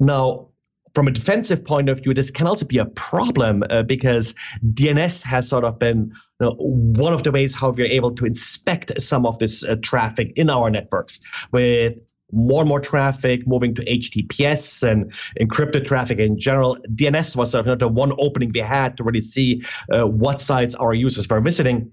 Now, 0.00 0.48
from 0.94 1.08
a 1.08 1.10
defensive 1.10 1.62
point 1.62 1.90
of 1.90 2.02
view, 2.02 2.14
this 2.14 2.30
can 2.30 2.46
also 2.46 2.64
be 2.64 2.78
a 2.78 2.86
problem 2.86 3.62
because 3.86 4.34
DNS 4.72 5.22
has 5.24 5.46
sort 5.46 5.64
of 5.64 5.78
been 5.78 6.10
you 6.40 6.46
know, 6.46 6.54
one 6.58 7.12
of 7.12 7.22
the 7.22 7.30
ways 7.30 7.54
how 7.54 7.68
we're 7.68 7.84
able 7.84 8.14
to 8.14 8.24
inspect 8.24 8.98
some 8.98 9.26
of 9.26 9.38
this 9.38 9.62
traffic 9.82 10.32
in 10.36 10.48
our 10.48 10.70
networks 10.70 11.20
with 11.52 11.98
more 12.32 12.62
and 12.62 12.68
more 12.68 12.80
traffic 12.80 13.46
moving 13.46 13.74
to 13.74 13.84
HTTPS 13.84 14.82
and 14.88 15.12
encrypted 15.40 15.84
traffic 15.84 16.18
in 16.18 16.38
general. 16.38 16.76
DNS 16.94 17.36
was 17.36 17.52
sort 17.52 17.66
of 17.66 17.78
the 17.78 17.88
one 17.88 18.12
opening 18.18 18.50
we 18.52 18.60
had 18.60 18.96
to 18.96 19.04
really 19.04 19.20
see 19.20 19.62
uh, 19.92 20.06
what 20.06 20.40
sites 20.40 20.74
our 20.76 20.94
users 20.94 21.28
were 21.28 21.40
visiting. 21.40 21.90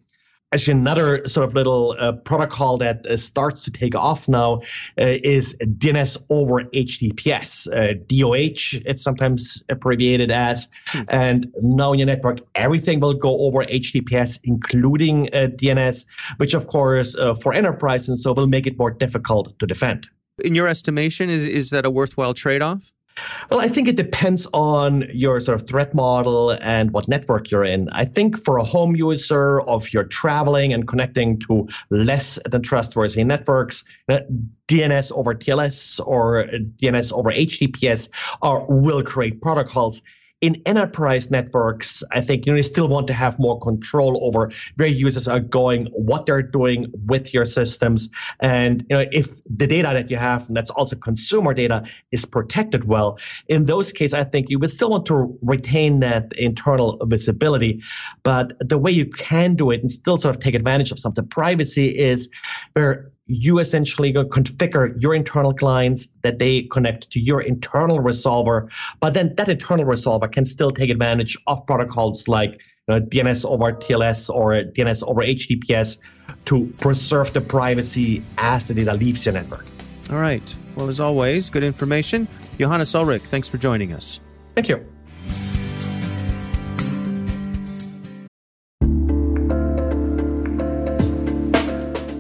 Actually, 0.53 0.73
another 0.73 1.27
sort 1.27 1.47
of 1.47 1.55
little 1.55 1.95
uh, 1.97 2.11
protocol 2.11 2.77
that 2.77 3.07
uh, 3.07 3.17
starts 3.17 3.63
to 3.63 3.71
take 3.71 3.95
off 3.95 4.29
now 4.29 4.59
uh, 5.01 5.17
is 5.23 5.57
DNS 5.63 6.23
over 6.29 6.61
HTTPS. 6.65 7.65
DOH, 8.07 8.77
uh, 8.77 8.81
it's 8.85 9.01
sometimes 9.01 9.63
abbreviated 9.69 10.29
as. 10.29 10.69
Hmm. 10.89 11.01
And 11.09 11.47
now 11.63 11.93
in 11.93 11.99
your 11.99 12.05
network, 12.05 12.41
everything 12.53 12.99
will 12.99 13.15
go 13.15 13.39
over 13.39 13.65
HTTPS, 13.65 14.41
including 14.43 15.27
uh, 15.33 15.47
DNS, 15.55 16.05
which, 16.37 16.53
of 16.53 16.67
course, 16.67 17.15
for 17.41 17.51
enterprise 17.51 18.07
and 18.07 18.19
so 18.19 18.31
will 18.31 18.45
make 18.45 18.67
it 18.67 18.77
more 18.77 18.91
difficult 18.91 19.57
to 19.57 19.65
defend. 19.65 20.07
In 20.41 20.55
your 20.55 20.67
estimation, 20.67 21.29
is, 21.29 21.45
is 21.45 21.69
that 21.69 21.85
a 21.85 21.91
worthwhile 21.91 22.33
trade 22.33 22.61
off? 22.61 22.91
Well, 23.51 23.59
I 23.59 23.67
think 23.67 23.87
it 23.87 23.95
depends 23.95 24.47
on 24.53 25.05
your 25.13 25.39
sort 25.39 25.61
of 25.61 25.67
threat 25.67 25.93
model 25.93 26.57
and 26.61 26.91
what 26.91 27.07
network 27.07 27.51
you're 27.51 27.63
in. 27.63 27.87
I 27.91 28.05
think 28.05 28.39
for 28.43 28.57
a 28.57 28.63
home 28.63 28.95
user, 28.95 29.61
if 29.67 29.93
you're 29.93 30.05
traveling 30.05 30.73
and 30.73 30.87
connecting 30.87 31.39
to 31.41 31.67
less 31.91 32.39
than 32.45 32.63
trustworthy 32.63 33.23
networks, 33.23 33.83
uh, 34.09 34.19
DNS 34.67 35.11
over 35.11 35.35
TLS 35.35 35.99
or 36.07 36.45
DNS 36.81 37.13
over 37.13 37.31
HTTPS 37.31 38.09
are, 38.41 38.65
will 38.67 39.03
create 39.03 39.41
protocols 39.41 40.01
in 40.43 40.61
enterprise 40.65 41.31
networks, 41.31 42.03
I 42.11 42.19
think 42.19 42.45
you, 42.45 42.51
know, 42.51 42.57
you 42.57 42.63
still 42.63 42.89
want 42.89 43.07
to 43.07 43.13
have 43.13 43.39
more 43.39 43.57
control 43.61 44.19
over 44.21 44.51
where 44.75 44.89
users 44.89 45.25
are 45.25 45.39
going, 45.39 45.85
what 45.93 46.25
they're 46.25 46.41
doing 46.41 46.91
with 47.05 47.33
your 47.33 47.45
systems, 47.45 48.09
and 48.41 48.85
you 48.89 48.97
know 48.97 49.05
if 49.13 49.41
the 49.45 49.67
data 49.67 49.91
that 49.93 50.11
you 50.11 50.17
have, 50.17 50.45
and 50.49 50.57
that's 50.57 50.69
also 50.71 50.97
consumer 50.97 51.53
data, 51.53 51.85
is 52.11 52.25
protected 52.25 52.83
well. 52.89 53.17
In 53.47 53.67
those 53.67 53.93
cases, 53.93 54.13
I 54.13 54.25
think 54.25 54.49
you 54.49 54.59
would 54.59 54.69
still 54.69 54.89
want 54.89 55.05
to 55.05 55.33
retain 55.41 56.01
that 56.01 56.33
internal 56.37 56.97
visibility, 57.05 57.81
but 58.23 58.51
the 58.59 58.77
way 58.77 58.91
you 58.91 59.05
can 59.05 59.55
do 59.55 59.71
it 59.71 59.79
and 59.79 59.89
still 59.89 60.17
sort 60.17 60.35
of 60.35 60.41
take 60.41 60.55
advantage 60.55 60.91
of 60.91 60.99
some 60.99 61.11
of 61.11 61.15
the 61.15 61.23
privacy 61.23 61.97
is 61.97 62.29
where 62.73 63.12
you 63.25 63.59
essentially 63.59 64.11
go 64.11 64.25
configure 64.25 64.93
your 65.01 65.15
internal 65.15 65.53
clients 65.53 66.07
that 66.23 66.39
they 66.39 66.63
connect 66.63 67.09
to 67.11 67.19
your 67.19 67.41
internal 67.41 67.99
resolver, 67.99 68.67
but 68.99 69.13
then 69.13 69.33
that 69.35 69.47
internal 69.47 69.85
resolver 69.85 70.31
can 70.31 70.45
still 70.45 70.71
take 70.71 70.89
advantage 70.89 71.37
of 71.47 71.65
protocols 71.65 72.27
like 72.27 72.59
uh, 72.89 72.99
DNS 72.99 73.45
over 73.45 73.71
TLS 73.71 74.29
or 74.29 74.55
DNS 74.55 75.03
over 75.07 75.21
HTTPS 75.21 75.99
to 76.45 76.65
preserve 76.79 77.31
the 77.33 77.41
privacy 77.41 78.21
as 78.37 78.67
the 78.67 78.73
data 78.73 78.93
leaves 78.93 79.25
your 79.25 79.33
network. 79.33 79.65
All 80.09 80.19
right. 80.19 80.55
Well, 80.75 80.89
as 80.89 80.99
always, 80.99 81.49
good 81.49 81.63
information. 81.63 82.27
Johannes 82.59 82.91
Ullrich, 82.93 83.21
thanks 83.21 83.47
for 83.47 83.57
joining 83.57 83.93
us. 83.93 84.19
Thank 84.53 84.67
you. 84.67 84.85